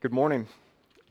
[0.00, 0.46] Good morning.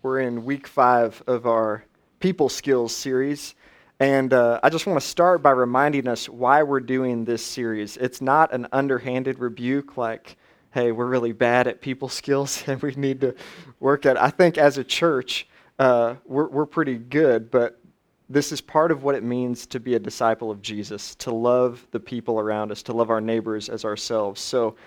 [0.02, 1.84] We're in week five of our
[2.20, 3.54] people skills series.
[4.00, 7.98] And uh, I just want to start by reminding us why we're doing this series.
[7.98, 10.38] It's not an underhanded rebuke like,
[10.72, 13.36] hey, we're really bad at people skills and we need to
[13.80, 14.24] work at it.
[14.24, 15.48] I think as a church,
[15.78, 17.80] uh, we're, we're pretty good, but
[18.28, 21.86] this is part of what it means to be a disciple of Jesus, to love
[21.92, 24.42] the people around us, to love our neighbors as ourselves.
[24.42, 24.78] So,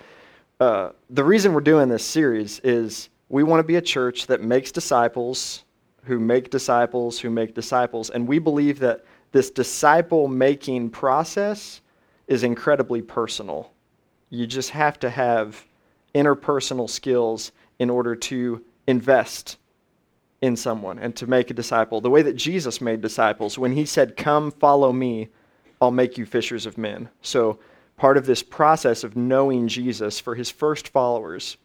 [0.59, 4.43] uh, the reason we're doing this series is we want to be a church that
[4.43, 5.63] makes disciples,
[6.03, 8.11] who make disciples, who make disciples.
[8.11, 11.81] And we believe that this disciple making process
[12.27, 13.71] is incredibly personal.
[14.29, 15.65] You just have to have
[16.13, 19.57] interpersonal skills in order to invest
[20.43, 22.01] in someone and to make a disciple.
[22.01, 25.29] The way that Jesus made disciples, when he said, Come, follow me,
[25.81, 27.09] I'll make you fishers of men.
[27.23, 27.57] So,
[27.97, 31.57] part of this process of knowing Jesus for his first followers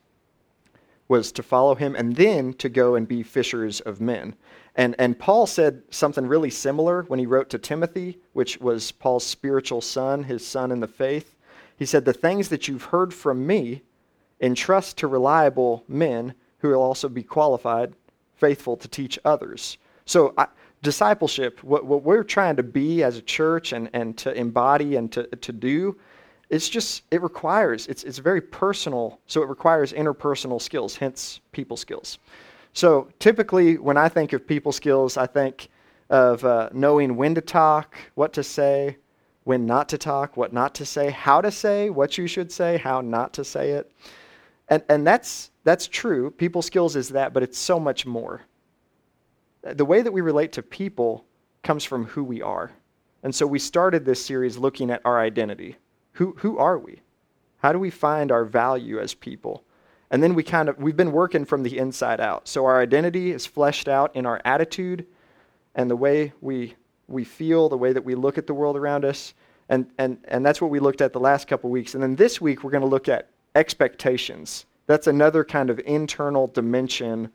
[1.08, 4.34] was to follow him and then to go and be fishers of men.
[4.74, 9.26] And, and Paul said something really similar when he wrote to Timothy, which was Paul's
[9.26, 11.34] spiritual son, his son in the faith.
[11.76, 13.82] He said, The things that you've heard from me,
[14.40, 17.92] entrust to reliable men who will also be qualified,
[18.36, 19.78] faithful to teach others.
[20.04, 20.46] So, I,
[20.82, 25.10] discipleship, what, what we're trying to be as a church and, and to embody and
[25.12, 25.96] to, to do,
[26.50, 31.76] it's just it requires it's it's very personal so it requires interpersonal skills hence people
[31.76, 32.18] skills.
[32.72, 35.68] So typically when i think of people skills i think
[36.10, 38.96] of uh, knowing when to talk what to say
[39.44, 42.78] when not to talk what not to say how to say what you should say
[42.78, 43.90] how not to say it.
[44.68, 46.30] And and that's that's true.
[46.30, 48.42] People skills is that but it's so much more.
[49.62, 51.24] The way that we relate to people
[51.62, 52.70] comes from who we are.
[53.22, 55.76] And so we started this series looking at our identity
[56.18, 57.00] who, who are we?
[57.58, 59.62] How do we find our value as people?
[60.10, 62.48] And then we kind of, we've been working from the inside out.
[62.48, 65.06] So our identity is fleshed out in our attitude
[65.76, 66.74] and the way we,
[67.06, 69.34] we feel, the way that we look at the world around us.
[69.68, 71.94] And, and, and that's what we looked at the last couple weeks.
[71.94, 74.66] And then this week, we're going to look at expectations.
[74.88, 77.30] That's another kind of internal dimension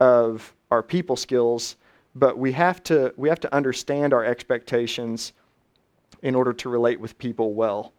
[0.00, 1.76] of our people skills.
[2.16, 5.32] But we have to, we have to understand our expectations
[6.22, 7.92] in order to relate with people well.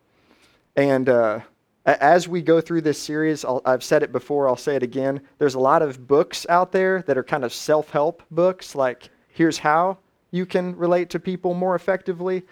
[0.77, 1.39] And uh,
[1.87, 5.21] as we go through this series, i have said it before, I'll say it again.
[5.39, 9.09] There's a lot of books out there that are kind of self help books, like
[9.29, 9.97] here's how
[10.29, 12.43] you can relate to people more effectively.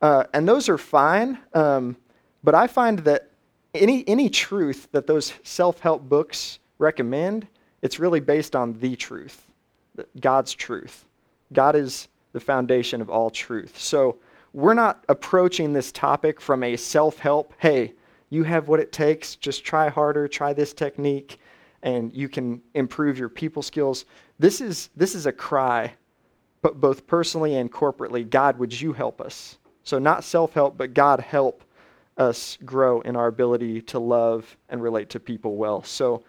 [0.00, 1.38] Uh, and those are fine.
[1.54, 1.96] Um,
[2.44, 3.30] but I find that
[3.74, 7.48] any, any truth that those self help books recommend,
[7.82, 9.44] it's really based on the truth,
[10.20, 11.04] God's truth.
[11.52, 13.78] God is the foundation of all truth.
[13.80, 14.18] So,
[14.52, 17.94] we're not approaching this topic from a self help, hey,
[18.30, 21.38] you have what it takes, just try harder, try this technique,
[21.82, 24.04] and you can improve your people skills.
[24.38, 25.94] This is, this is a cry,
[26.62, 29.58] but both personally and corporately God, would you help us?
[29.84, 31.64] So, not self help, but God, help
[32.18, 35.82] us grow in our ability to love and relate to people well.
[35.82, 36.22] So,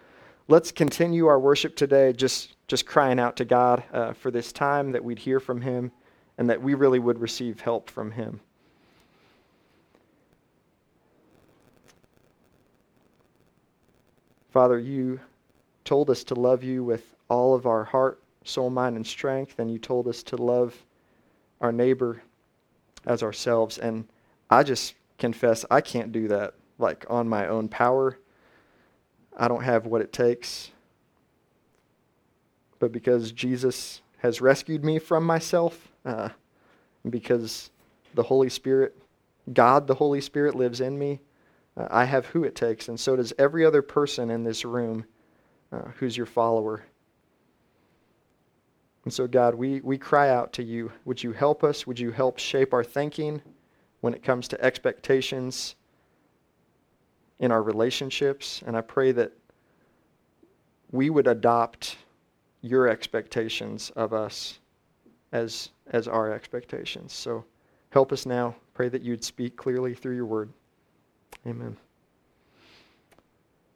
[0.48, 4.92] let's continue our worship today, just, just crying out to God uh, for this time
[4.92, 5.92] that we'd hear from Him
[6.38, 8.40] and that we really would receive help from Him.
[14.52, 15.18] Father, you
[15.84, 19.70] told us to love you with all of our heart, soul, mind, and strength, and
[19.70, 20.74] you told us to love
[21.60, 22.22] our neighbor
[23.06, 23.78] as ourselves.
[23.78, 24.06] And
[24.50, 28.18] I just confess I can't do that like on my own power.
[29.36, 30.70] I don't have what it takes.
[32.78, 36.30] But because Jesus has rescued me from myself, uh,
[37.10, 37.70] because
[38.14, 38.96] the Holy Spirit,
[39.52, 41.20] God the Holy Spirit, lives in me.
[41.76, 45.04] Uh, I have who it takes, and so does every other person in this room
[45.70, 46.84] uh, who's your follower.
[49.04, 50.90] And so, God, we, we cry out to you.
[51.04, 51.86] Would you help us?
[51.86, 53.42] Would you help shape our thinking
[54.00, 55.74] when it comes to expectations
[57.40, 58.62] in our relationships?
[58.66, 59.32] And I pray that
[60.92, 61.98] we would adopt
[62.64, 64.58] your expectations of us
[65.32, 67.12] as, as our expectations.
[67.12, 67.44] So
[67.90, 68.56] help us now.
[68.72, 70.48] Pray that you'd speak clearly through your word.
[71.46, 71.76] Amen.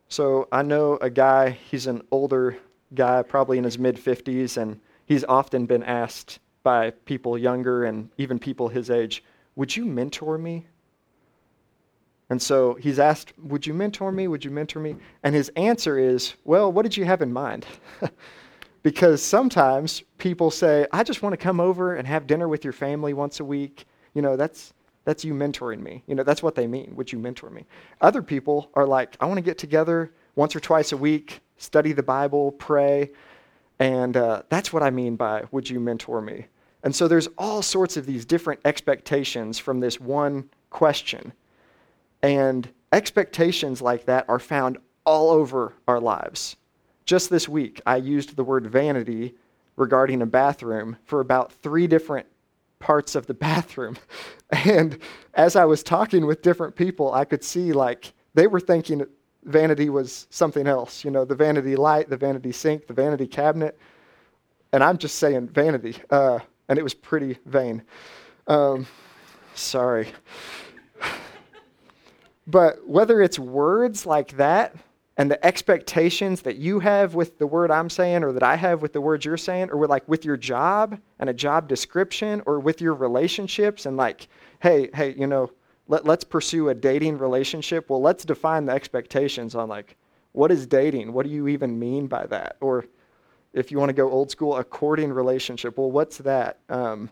[0.09, 2.57] So I know a guy, he's an older
[2.95, 8.09] guy, probably in his mid 50s, and he's often been asked by people younger and
[8.17, 9.23] even people his age,
[9.57, 10.67] Would you mentor me?
[12.31, 14.29] And so he's asked, Would you mentor me?
[14.29, 14.97] Would you mentor me?
[15.23, 17.67] And his answer is, Well, what did you have in mind?
[18.83, 22.73] because sometimes people say, I just want to come over and have dinner with your
[22.73, 23.87] family once a week.
[24.15, 24.73] You know, that's,
[25.05, 26.03] that's you mentoring me.
[26.07, 26.95] You know, that's what they mean.
[26.97, 27.67] Would you mentor me?
[28.01, 31.93] Other people are like, I want to get together once or twice a week, study
[31.93, 33.11] the Bible, pray.
[33.79, 36.47] And uh, that's what I mean by would you mentor me?
[36.85, 41.33] And so there's all sorts of these different expectations from this one question.
[42.23, 46.57] And expectations like that are found all over our lives.
[47.09, 49.35] Just this week, I used the word vanity
[49.77, 52.27] regarding a bathroom for about three different
[52.81, 53.97] parts of the bathroom.
[54.51, 54.99] And
[55.33, 59.07] as I was talking with different people, I could see like they were thinking
[59.45, 63.79] vanity was something else, you know, the vanity light, the vanity sink, the vanity cabinet.
[64.75, 65.97] And I'm just saying vanity.
[66.11, 67.85] Uh, and it was pretty vain.
[68.47, 68.87] Um,
[69.55, 70.13] sorry.
[72.47, 74.77] but whether it's words like that
[75.19, 78.83] and the expectations that you have with the word I'm saying or that I have
[78.83, 82.41] with the words you're saying, or with like with your job and a job description,
[82.47, 84.29] or with your relationships and like,
[84.61, 85.51] hey, hey, you know,
[85.89, 87.91] let, let's pursue a dating relationship.
[87.91, 89.97] Well, let's define the expectations on like,
[90.33, 91.13] what is dating?
[91.13, 92.57] What do you even mean by that?
[92.61, 92.87] Or
[93.53, 95.79] if you want to go old school, a courting relationship.
[95.79, 96.61] Well, what's that?
[96.69, 97.11] Um,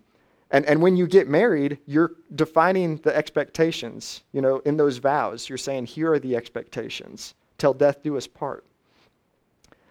[0.53, 5.49] and, and when you get married, you're defining the expectations, you know, in those vows.
[5.49, 7.35] You're saying, here are the expectations.
[7.59, 8.65] Till death do us part.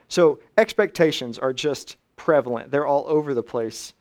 [0.08, 2.72] So expectations are just prevalent.
[2.72, 3.94] They're all over the place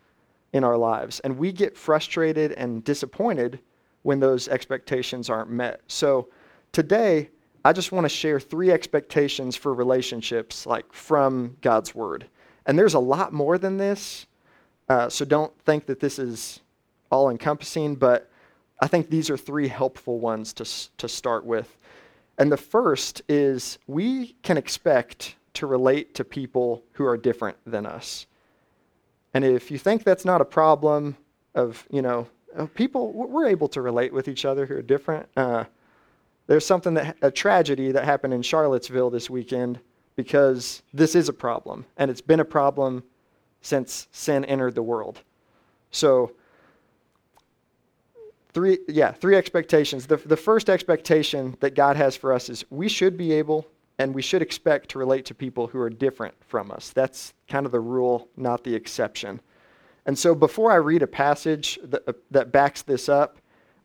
[0.52, 1.20] in our lives.
[1.20, 3.60] And we get frustrated and disappointed
[4.02, 5.80] when those expectations aren't met.
[5.88, 6.28] So
[6.72, 7.30] today,
[7.64, 12.26] I just want to share three expectations for relationships, like from God's Word.
[12.66, 14.26] And there's a lot more than this,
[14.88, 16.60] uh, so don't think that this is
[17.10, 18.30] all encompassing, but
[18.80, 20.64] I think these are three helpful ones to,
[20.98, 21.76] to start with.
[22.38, 27.86] And the first is we can expect to relate to people who are different than
[27.86, 28.26] us.
[29.32, 31.16] And if you think that's not a problem
[31.54, 32.26] of, you know,
[32.74, 35.28] people, we're able to relate with each other who are different.
[35.36, 35.64] Uh,
[36.46, 39.80] there's something that, a tragedy that happened in Charlottesville this weekend
[40.16, 43.02] because this is a problem, and it's been a problem
[43.60, 45.22] since sin entered the world.
[45.90, 46.32] So,
[48.54, 50.06] three, yeah, three expectations.
[50.06, 53.66] The, the first expectation that God has for us is we should be able
[53.98, 56.90] and we should expect to relate to people who are different from us.
[56.90, 59.40] That's kind of the rule, not the exception.
[60.06, 63.38] And so, before I read a passage that, uh, that backs this up,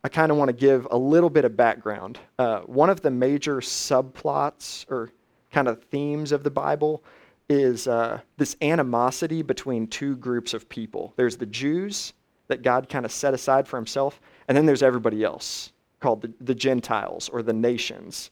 [0.04, 2.20] I kind of want to give a little bit of background.
[2.38, 5.12] Uh, one of the major subplots or
[5.52, 7.04] kind of themes of the Bible
[7.50, 11.14] is uh, this animosity between two groups of people.
[11.16, 12.14] There's the Jews
[12.50, 16.34] that God kind of set aside for himself, and then there's everybody else called the,
[16.42, 18.32] the Gentiles or the nations.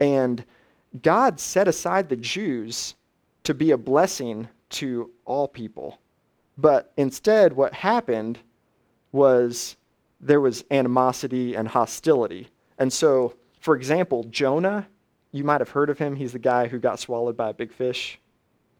[0.00, 0.44] And
[1.02, 2.94] God set aside the Jews
[3.44, 5.98] to be a blessing to all people.
[6.58, 8.38] But instead, what happened
[9.12, 9.76] was
[10.20, 12.48] there was animosity and hostility.
[12.78, 14.86] And so, for example, Jonah
[15.36, 16.16] you might have heard of him.
[16.16, 18.18] He's the guy who got swallowed by a big fish.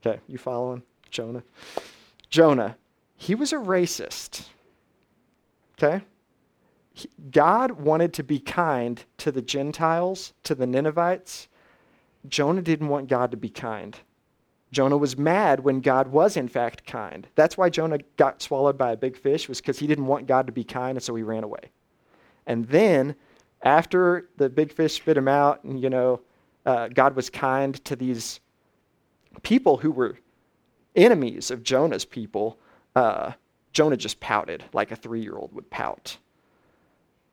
[0.04, 0.82] Okay, you following?
[1.10, 1.42] Jonah.
[2.30, 2.76] Jonah,
[3.16, 4.46] he was a racist.
[5.78, 6.04] Okay?
[7.30, 11.48] God wanted to be kind to the Gentiles, to the Ninevites.
[12.28, 13.98] Jonah didn't want God to be kind.
[14.72, 17.26] Jonah was mad when God was in fact kind.
[17.34, 20.46] That's why Jonah got swallowed by a big fish was because he didn't want God
[20.46, 21.70] to be kind and so he ran away.
[22.46, 23.14] And then
[23.62, 26.20] after the big fish spit him out and you know
[26.64, 28.40] uh, God was kind to these
[29.42, 30.18] people who were
[30.96, 32.58] enemies of Jonah's people,
[32.96, 33.32] uh,
[33.76, 36.16] Jonah just pouted like a three year old would pout.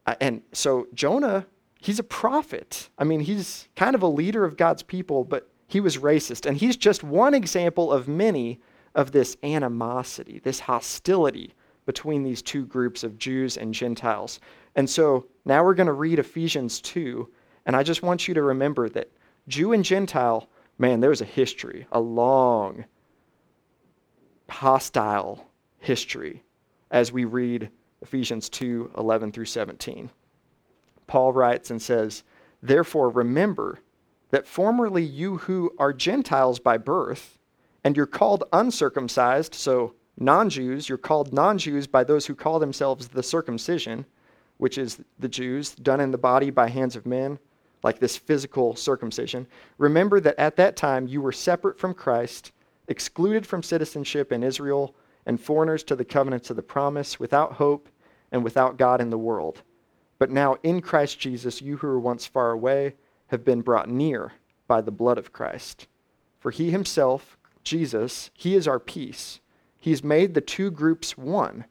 [0.06, 1.46] Uh, and so Jonah,
[1.80, 2.90] he's a prophet.
[2.98, 6.46] I mean, he's kind of a leader of God's people, but he was racist.
[6.46, 8.60] And he's just one example of many
[8.94, 11.54] of this animosity, this hostility
[11.86, 14.42] between these two groups of Jews and Gentiles.
[14.76, 17.26] And so now we're going to read Ephesians 2.
[17.66, 19.10] And I just want you to remember that
[19.48, 22.84] Jew and Gentile, man, there's a history, a long,
[24.50, 25.48] hostile
[25.84, 26.44] history
[26.90, 27.70] as we read
[28.02, 30.10] Ephesians 2 11 through 17.
[31.08, 32.24] Paul writes and says,
[32.62, 33.80] Therefore, remember
[34.32, 37.38] that formerly you who are Gentiles by birth,
[37.84, 42.60] and you're called uncircumcised, so non Jews, you're called non Jews by those who call
[42.60, 44.06] themselves the circumcision,
[44.58, 47.40] which is the Jews, done in the body by hands of men
[47.84, 49.46] like this physical circumcision,
[49.78, 52.54] remember that at that time you were separate from Christ,
[52.88, 57.90] excluded from citizenship in Israel, and foreigners to the covenants of the promise, without hope
[58.32, 59.62] and without God in the world.
[60.20, 62.96] But now in Christ Jesus, you who were once far away
[63.28, 64.34] have been brought near
[64.68, 65.88] by the blood of Christ.
[66.40, 69.40] For he himself, Jesus, he is our peace.
[69.80, 71.66] He's made the two groups one,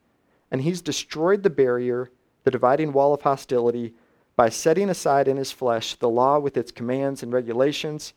[0.50, 2.10] and he's destroyed the barrier,
[2.44, 3.94] the dividing wall of hostility
[4.36, 8.14] by setting aside in his flesh the law with its commands and regulations,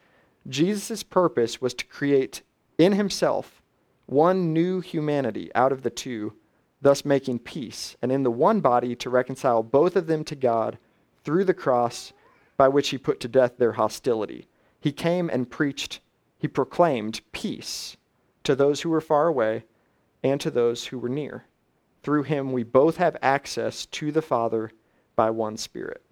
[0.47, 2.41] Jesus' purpose was to create
[2.77, 3.61] in himself
[4.05, 6.33] one new humanity out of the two,
[6.81, 10.77] thus making peace, and in the one body to reconcile both of them to God
[11.23, 12.13] through the cross
[12.57, 14.47] by which he put to death their hostility.
[14.79, 15.99] He came and preached,
[16.37, 17.97] he proclaimed peace
[18.43, 19.65] to those who were far away
[20.23, 21.45] and to those who were near.
[22.03, 24.71] Through him we both have access to the Father
[25.15, 26.03] by one Spirit.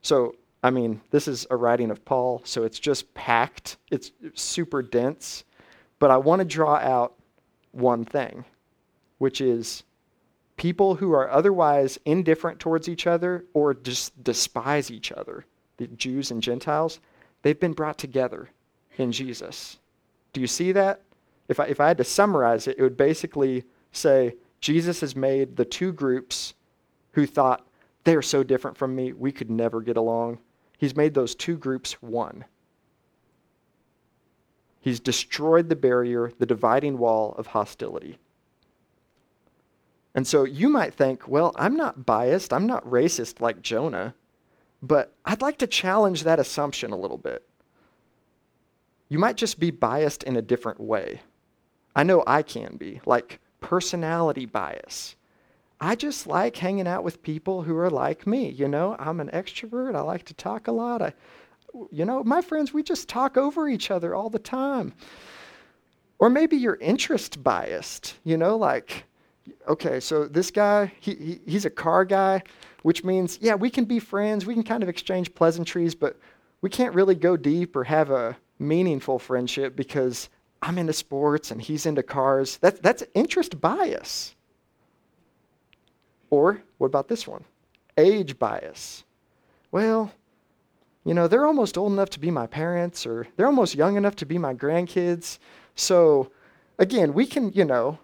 [0.00, 4.82] So, I mean, this is a writing of Paul, so it's just packed, it's super
[4.82, 5.44] dense.
[5.98, 7.14] But I want to draw out
[7.72, 8.44] one thing,
[9.18, 9.84] which is
[10.56, 15.44] people who are otherwise indifferent towards each other or just despise each other,
[15.76, 17.00] the Jews and Gentiles,
[17.42, 18.50] they've been brought together
[18.96, 19.78] in Jesus.
[20.32, 21.02] Do you see that?
[21.48, 25.56] If I, if I had to summarize it, it would basically say Jesus has made
[25.56, 26.54] the two groups
[27.12, 27.66] who thought,
[28.04, 30.38] they're so different from me, we could never get along.
[30.78, 32.44] He's made those two groups one.
[34.84, 38.18] He's destroyed the barrier, the dividing wall of hostility.
[40.14, 44.14] And so you might think, well, I'm not biased, I'm not racist like Jonah,
[44.82, 47.48] but I'd like to challenge that assumption a little bit.
[49.08, 51.22] You might just be biased in a different way.
[51.96, 55.16] I know I can be, like personality bias.
[55.80, 58.50] I just like hanging out with people who are like me.
[58.50, 59.96] You know, I'm an extrovert.
[59.96, 61.00] I like to talk a lot.
[61.00, 61.14] I,
[61.90, 64.94] you know, my friends, we just talk over each other all the time.
[66.18, 68.14] Or maybe you're interest biased.
[68.24, 69.04] You know, like,
[69.68, 72.42] okay, so this guy, he, he, he's a car guy,
[72.82, 74.46] which means, yeah, we can be friends.
[74.46, 76.18] We can kind of exchange pleasantries, but
[76.60, 80.28] we can't really go deep or have a meaningful friendship because
[80.62, 82.58] I'm into sports and he's into cars.
[82.58, 84.34] That's, that's interest bias.
[86.30, 87.44] Or what about this one?
[87.98, 89.04] Age bias.
[89.70, 90.12] Well,
[91.04, 94.16] you know, they're almost old enough to be my parents or they're almost young enough
[94.16, 95.38] to be my grandkids.
[95.74, 96.30] So,
[96.78, 97.98] again, we can, you know,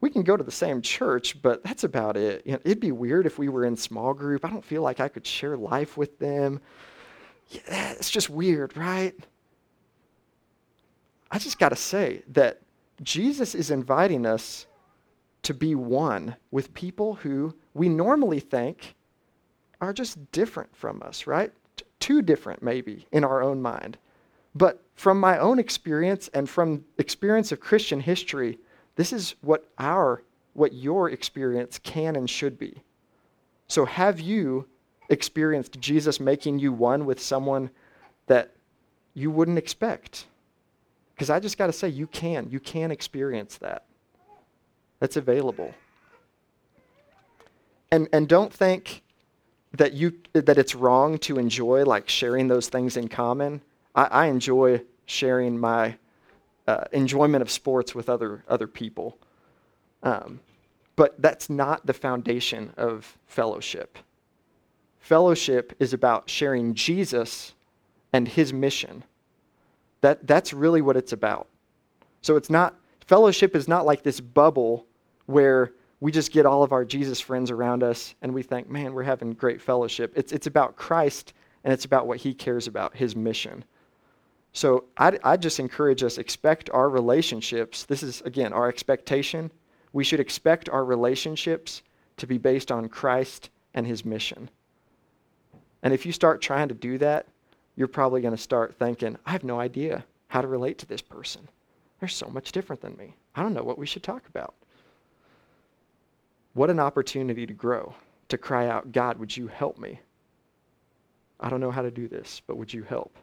[0.00, 2.42] we can go to the same church, but that's about it.
[2.44, 4.44] You know, it'd be weird if we were in small group.
[4.44, 6.60] I don't feel like I could share life with them.
[7.48, 9.14] Yeah, it's just weird, right?
[11.30, 12.60] I just got to say that
[13.02, 14.66] Jesus is inviting us
[15.42, 18.94] to be one with people who we normally think
[19.80, 21.52] are just different from us, right?
[22.00, 23.98] Too different, maybe, in our own mind.
[24.54, 28.58] But from my own experience and from experience of Christian history,
[28.96, 30.22] this is what our,
[30.54, 32.82] what your experience can and should be.
[33.68, 34.66] So have you
[35.08, 37.70] experienced Jesus making you one with someone
[38.26, 38.52] that
[39.14, 40.26] you wouldn't expect?
[41.14, 42.48] Because I just got to say, you can.
[42.50, 43.84] You can experience that
[45.00, 45.74] that's available.
[47.90, 49.02] And, and don't think
[49.72, 53.60] that, you, that it's wrong to enjoy like sharing those things in common.
[53.94, 55.96] I, I enjoy sharing my
[56.66, 59.18] uh, enjoyment of sports with other, other people.
[60.02, 60.40] Um,
[60.96, 63.98] but that's not the foundation of fellowship.
[64.98, 67.54] Fellowship is about sharing Jesus
[68.12, 69.04] and his mission.
[70.00, 71.48] That, that's really what it's about.
[72.22, 74.86] So it's not, fellowship is not like this bubble
[75.26, 78.94] where we just get all of our Jesus friends around us and we think, man,
[78.94, 80.12] we're having great fellowship.
[80.16, 83.64] It's, it's about Christ and it's about what he cares about, his mission.
[84.52, 87.84] So I, I just encourage us, expect our relationships.
[87.84, 89.50] This is, again, our expectation.
[89.92, 91.82] We should expect our relationships
[92.16, 94.50] to be based on Christ and his mission.
[95.82, 97.26] And if you start trying to do that,
[97.76, 101.02] you're probably going to start thinking, I have no idea how to relate to this
[101.02, 101.46] person.
[101.98, 103.14] They're so much different than me.
[103.34, 104.54] I don't know what we should talk about.
[106.54, 107.94] What an opportunity to grow,
[108.28, 110.00] to cry out, God, would you help me?
[111.38, 113.16] I don't know how to do this, but would you help?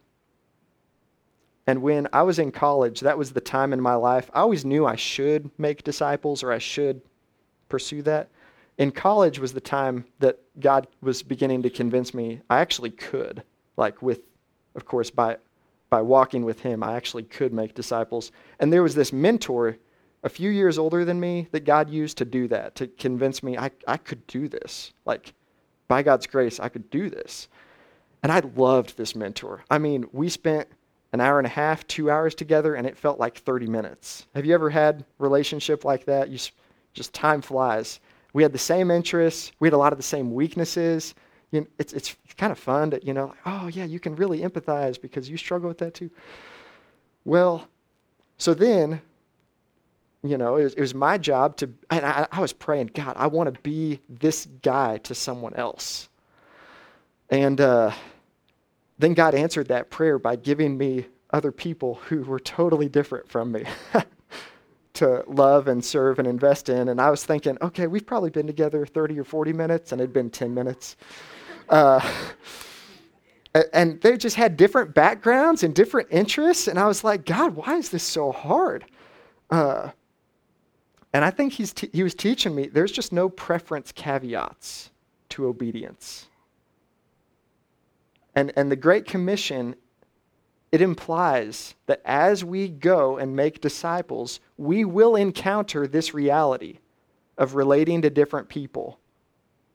[1.68, 4.30] And when I was in college, that was the time in my life.
[4.34, 7.02] I always knew I should make disciples or I should
[7.68, 8.30] pursue that.
[8.78, 13.44] In college was the time that God was beginning to convince me I actually could.
[13.76, 14.30] Like with,
[14.76, 15.38] of course, by
[15.90, 18.32] by walking with him, I actually could make disciples.
[18.60, 19.78] And there was this mentor
[20.28, 23.58] a few years older than me that God used to do that, to convince me
[23.58, 24.92] I, I could do this.
[25.06, 25.34] Like,
[25.88, 27.48] by God's grace, I could do this.
[28.22, 29.64] And I loved this mentor.
[29.72, 30.68] I mean, we spent
[31.14, 34.28] an hour and a half, two hours together, and it felt like 30 minutes.
[34.36, 36.28] Have you ever had relationship like that?
[36.28, 36.38] You
[36.94, 38.02] just time flies.
[38.34, 39.54] We had the same interests.
[39.62, 41.16] We had a lot of the same weaknesses.
[41.52, 44.14] You know, it's, it's kind of fun to, you know, like, oh, yeah, you can
[44.18, 46.12] really empathize because you struggle with that too.
[47.24, 47.70] Well,
[48.38, 49.02] so then
[50.24, 53.14] you know, it was, it was my job to, and I, I was praying, God,
[53.18, 56.10] I want to be this guy to someone else.
[57.30, 57.92] And uh,
[58.98, 63.52] then God answered that prayer by giving me other people who were totally different from
[63.52, 63.66] me.
[64.98, 66.90] to love and serve and invest in.
[66.90, 70.12] And I was thinking, okay, we've probably been together 30 or 40 minutes, and it'd
[70.12, 70.98] been 10 minutes.
[71.70, 72.02] Uh,
[73.74, 76.68] and they just had different backgrounds and different interests.
[76.68, 78.86] And I was like, God, why is this so hard?
[79.52, 79.92] Uh,
[81.14, 84.92] and I think he's t- he was teaching me there's just no preference caveats
[85.30, 86.28] to obedience.
[88.36, 89.76] And, and the Great Commission,
[90.72, 96.78] it implies that as we go and make disciples, we will encounter this reality
[97.38, 99.00] of relating to different people.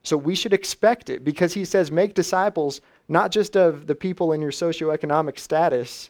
[0.03, 4.31] So we should expect it because he says, make disciples not just of the people
[4.31, 6.09] in your socioeconomic status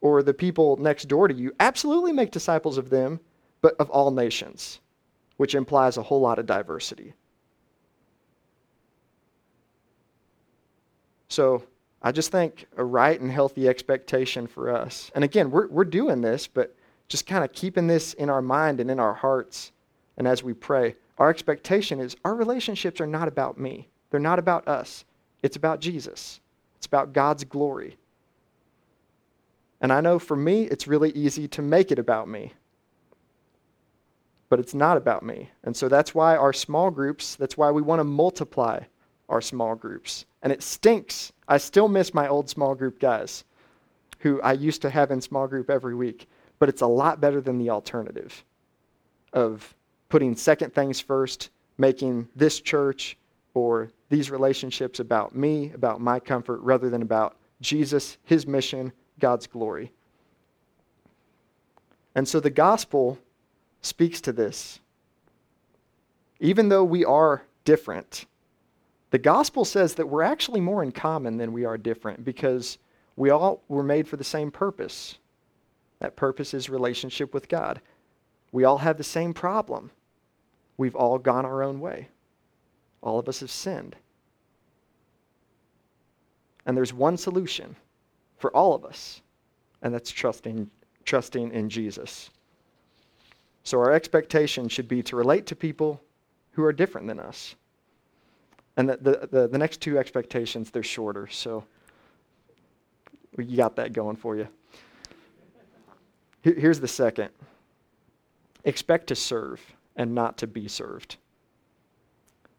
[0.00, 1.52] or the people next door to you.
[1.60, 3.20] Absolutely make disciples of them,
[3.62, 4.80] but of all nations,
[5.36, 7.12] which implies a whole lot of diversity.
[11.28, 11.64] So
[12.02, 15.10] I just think a right and healthy expectation for us.
[15.14, 16.74] And again, we're, we're doing this, but
[17.08, 19.72] just kind of keeping this in our mind and in our hearts.
[20.16, 24.38] And as we pray, our expectation is our relationships are not about me, they're not
[24.38, 25.04] about us.
[25.42, 26.40] It's about Jesus,
[26.76, 27.96] it's about God's glory.
[29.80, 32.54] And I know for me, it's really easy to make it about me.
[34.48, 35.50] But it's not about me.
[35.64, 38.80] And so that's why our small groups, that's why we want to multiply
[39.28, 40.24] our small groups.
[40.42, 41.32] And it stinks.
[41.48, 43.44] I still miss my old small group guys
[44.20, 46.28] who I used to have in small group every week.
[46.58, 48.44] But it's a lot better than the alternative
[49.32, 49.74] of
[50.08, 53.16] putting second things first, making this church
[53.54, 59.46] or these relationships about me, about my comfort, rather than about Jesus, his mission, God's
[59.46, 59.92] glory.
[62.14, 63.18] And so the gospel
[63.86, 64.80] speaks to this.
[66.40, 68.26] Even though we are different,
[69.10, 72.78] the gospel says that we're actually more in common than we are different because
[73.16, 75.18] we all were made for the same purpose.
[76.00, 77.80] That purpose is relationship with God.
[78.52, 79.90] We all have the same problem.
[80.76, 82.08] We've all gone our own way.
[83.00, 83.96] All of us have sinned.
[86.66, 87.76] And there's one solution
[88.38, 89.22] for all of us,
[89.82, 90.68] and that's trusting,
[91.04, 92.30] trusting in Jesus.
[93.66, 96.00] So our expectation should be to relate to people
[96.52, 97.56] who are different than us.
[98.76, 101.64] And the, the, the, the next two expectations, they're shorter, so
[103.36, 104.46] you got that going for you.
[106.42, 107.30] Here's the second
[108.62, 109.60] expect to serve
[109.96, 111.16] and not to be served.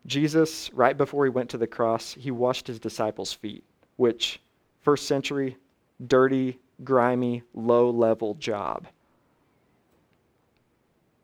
[0.08, 3.64] Jesus, right before he went to the cross, he washed his disciples' feet,
[3.96, 4.42] which,
[4.82, 5.56] first century,
[6.06, 8.88] dirty, grimy, low level job.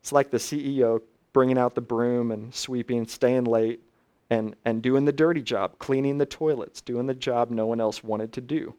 [0.04, 1.00] It's like the CEO
[1.32, 3.80] bringing out the broom and sweeping, staying late,
[4.28, 8.04] and, and doing the dirty job, cleaning the toilets, doing the job no one else
[8.04, 8.74] wanted to do.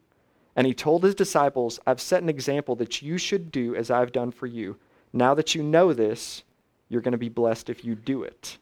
[0.56, 4.12] And he told his disciples, I've set an example that you should do as I've
[4.12, 4.78] done for you.
[5.14, 6.44] Now that you know this,
[6.90, 8.60] you're going to be blessed if you do it.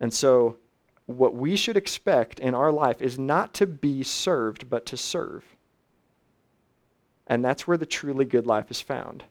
[0.00, 0.56] And so,
[1.04, 5.44] what we should expect in our life is not to be served, but to serve.
[7.26, 9.24] And that's where the truly good life is found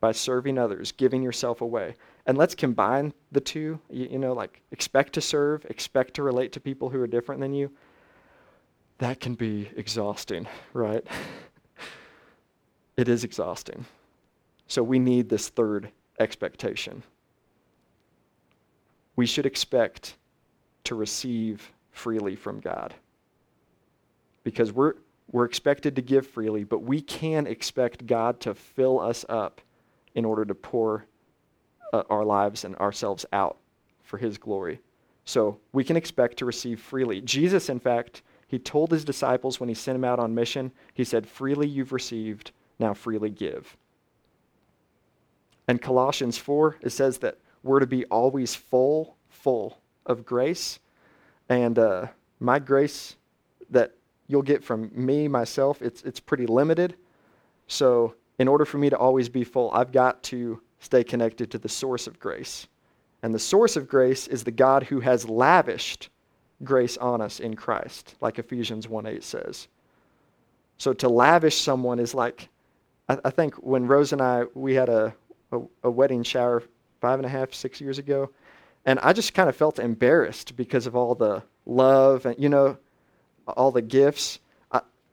[0.00, 1.94] by serving others, giving yourself away.
[2.26, 3.80] And let's combine the two.
[3.90, 7.40] You, you, know, like expect to serve, expect to relate to people who are different
[7.40, 7.70] than you.
[8.98, 11.06] That can be exhausting, right?
[12.96, 13.84] it is exhausting.
[14.68, 17.02] So we need this third expectation
[19.16, 20.14] we should expect
[20.84, 22.94] to receive freely from God.
[24.44, 24.94] Because we're,
[25.32, 29.60] we're expected to give freely, but we can expect God to fill us up
[30.16, 31.06] in order to pour
[31.92, 33.58] uh, our lives and ourselves out
[34.02, 34.80] for His glory.
[35.24, 37.20] So we can expect to receive freely.
[37.20, 41.04] Jesus, in fact, he told his disciples when he sent them out on mission, he
[41.04, 43.76] said, Freely you've received, now freely give.
[45.66, 50.78] And Colossians 4, it says that we're to be always full, full of grace.
[51.48, 52.06] And uh,
[52.38, 53.16] my grace
[53.70, 53.94] that
[54.28, 56.94] you'll get from me, myself, it's, it's pretty limited.
[57.66, 61.58] So, in order for me to always be full, I've got to stay connected to
[61.58, 62.66] the source of grace.
[63.22, 66.10] And the source of grace is the God who has lavished
[66.62, 69.68] grace on us in Christ, like Ephesians 1 8 says.
[70.78, 72.48] So to lavish someone is like,
[73.08, 75.14] I, I think when Rose and I, we had a,
[75.52, 76.62] a, a wedding shower
[77.00, 78.30] five and a half, six years ago.
[78.84, 82.78] And I just kind of felt embarrassed because of all the love and, you know,
[83.48, 84.38] all the gifts.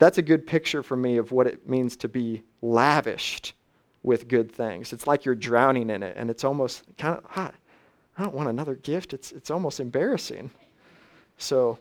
[0.04, 3.54] That's a good picture for me of what it means to be lavished
[4.04, 4.92] with good things.
[4.92, 7.54] It's like you're drowning in it, and it's almost kind of, ah,
[8.18, 9.14] I don't want another gift.
[9.14, 10.52] It's, it's almost embarrassing.
[11.38, 11.80] So,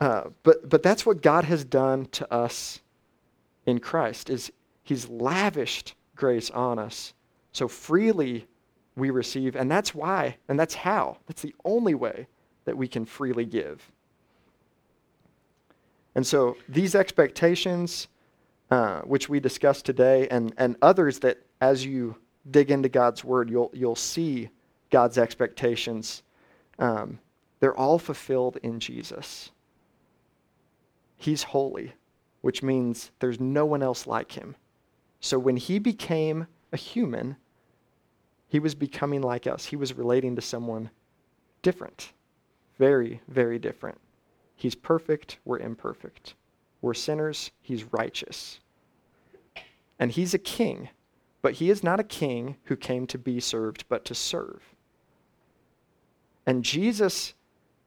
[0.00, 2.78] uh, but, but that's what God has done to us
[3.66, 4.52] in Christ is
[4.84, 7.14] he's lavished grace on us
[7.50, 8.46] So freely
[8.94, 11.18] we receive, and that's why, and that's how.
[11.26, 12.28] That's the only way
[12.64, 13.90] that we can freely give.
[16.20, 18.06] And so these expectations,
[18.70, 22.14] uh, which we discussed today, and, and others that as you
[22.50, 24.50] dig into God's word, you'll, you'll see
[24.90, 26.22] God's expectations.
[26.78, 27.20] Um,
[27.58, 29.50] they're all fulfilled in Jesus.
[31.16, 31.94] He's holy,
[32.42, 34.56] which means there's no one else like him.
[35.20, 37.36] So when he became a human,
[38.46, 39.64] he was becoming like us.
[39.64, 40.90] He was relating to someone
[41.62, 42.12] different.
[42.78, 43.98] Very, very different.
[44.60, 46.34] He's perfect, we're imperfect.
[46.82, 48.60] We're sinners, he's righteous.
[49.98, 50.90] And he's a king,
[51.40, 54.60] but he is not a king who came to be served, but to serve.
[56.44, 57.32] And Jesus,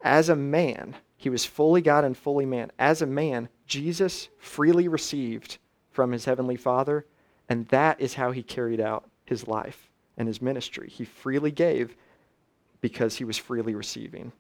[0.01, 2.71] as a man, he was fully God and fully man.
[2.79, 5.59] As a man, Jesus freely received
[5.91, 7.05] from his heavenly Father,
[7.49, 10.89] and that is how he carried out his life and his ministry.
[10.89, 11.95] He freely gave
[12.81, 14.31] because he was freely receiving.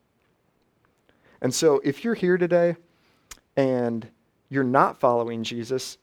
[1.43, 2.77] And so, if you're here today
[3.57, 4.07] and
[4.49, 5.97] you're not following Jesus,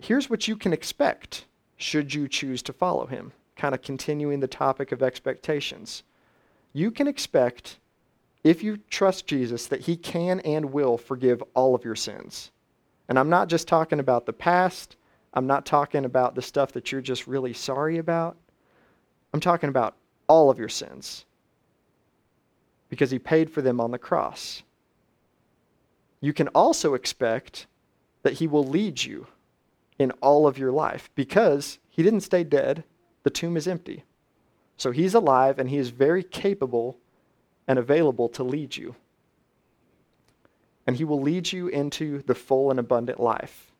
[0.00, 1.44] here's what you can expect
[1.76, 3.32] should you choose to follow him.
[3.56, 6.04] Kind of continuing the topic of expectations.
[6.72, 7.78] You can expect,
[8.44, 12.52] if you trust Jesus, that he can and will forgive all of your sins.
[13.08, 14.96] And I'm not just talking about the past,
[15.34, 18.36] I'm not talking about the stuff that you're just really sorry about.
[19.34, 19.96] I'm talking about
[20.28, 21.24] all of your sins
[22.88, 24.62] because he paid for them on the cross.
[26.26, 27.68] You can also expect
[28.24, 29.28] that he will lead you
[29.96, 32.82] in all of your life because he didn't stay dead,
[33.22, 34.02] the tomb is empty.
[34.76, 36.98] So he's alive and he is very capable
[37.68, 38.96] and available to lead you.
[40.84, 43.70] And he will lead you into the full and abundant life,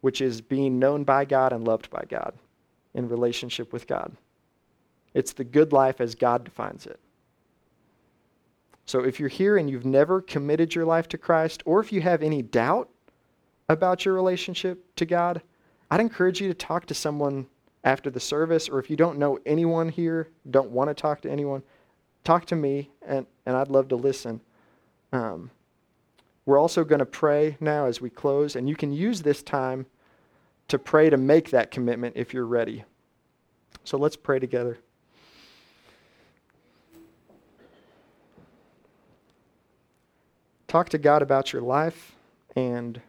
[0.00, 2.34] which is being known by God and loved by God
[2.94, 4.12] in relationship with God.
[5.12, 7.00] It's the good life as God defines it.
[8.90, 12.00] So if you're here and you've never committed your life to Christ, or if you
[12.00, 12.90] have any doubt
[13.68, 15.42] about your relationship to God,
[15.92, 17.46] I'd encourage you to talk to someone
[17.84, 21.30] after the service, or if you don't know anyone here, don't want to talk to
[21.30, 21.62] anyone,
[22.24, 24.40] talk to me, and, and I'd love to listen.
[25.12, 25.52] Um,
[26.44, 29.86] we're also going to pray now as we close, and you can use this time
[30.66, 32.82] to pray to make that commitment if you're ready.
[33.84, 34.78] So let's pray together.
[40.70, 42.14] Talk to God about your life
[42.54, 43.02] and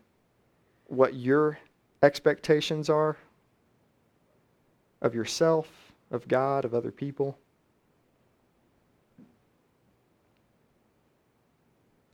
[0.88, 1.60] what your
[2.02, 3.18] expectations are
[5.00, 5.68] of yourself,
[6.10, 7.38] of God, of other people.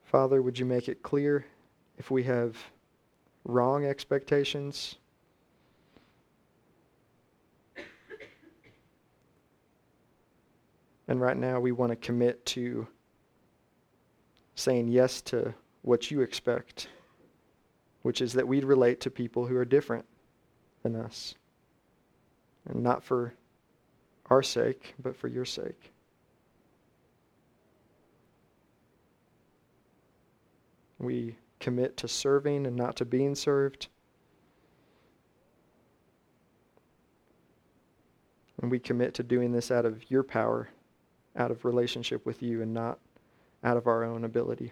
[0.03, 1.45] Father, would you make it clear
[1.97, 2.57] if we have
[3.45, 4.97] wrong expectations?
[11.07, 12.85] And right now, we want to commit to
[14.57, 16.89] saying yes to what you expect,
[18.01, 20.03] which is that we'd relate to people who are different
[20.81, 21.35] than us.
[22.67, 23.33] And not for
[24.29, 25.91] our sake, but for your sake.
[30.99, 33.87] We commit to serving and not to being served.
[38.59, 40.69] And we commit to doing this out of your power,
[41.35, 42.97] out of relationship with you, and not
[43.63, 44.71] out of our own ability.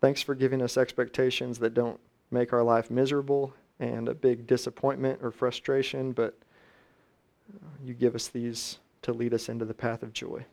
[0.00, 2.00] Thanks for giving us expectations that don't
[2.30, 6.38] make our life miserable and a big disappointment or frustration, but
[7.54, 10.44] uh, you give us these to lead us into the path of joy.